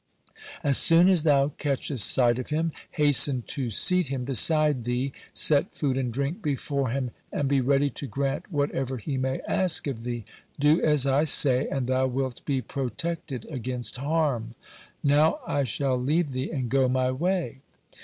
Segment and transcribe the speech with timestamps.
[0.63, 5.75] As soon as thou catchest sight of him, hasten to seat him beside thee, set
[5.75, 10.01] food and drink before him, and be ready to grant whatever he may ask of
[10.03, 10.25] thee.
[10.59, 14.55] Do as I say, and thou wilt be protected against harm.
[15.03, 17.59] Now I shall leave thee and go my way."